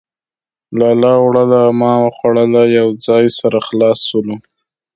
لالا 0.79 1.13
وړوله 1.23 1.61
ما 1.79 1.93
خوړله،. 2.15 2.63
يو 2.77 2.87
ځاى 3.05 3.25
سره 3.39 3.57
خلاص 3.67 3.99
سولو. 4.09 4.35